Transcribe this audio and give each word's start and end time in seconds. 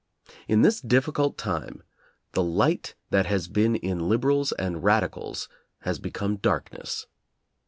In 0.47 0.63
this 0.63 0.81
difficult 0.81 1.37
time 1.37 1.83
the 2.31 2.41
light 2.41 2.95
that 3.11 3.27
has 3.27 3.47
been 3.47 3.75
in 3.75 4.09
liberals 4.09 4.51
and 4.53 4.83
radicals 4.83 5.47
has 5.81 5.99
become 5.99 6.37
darkness. 6.37 7.05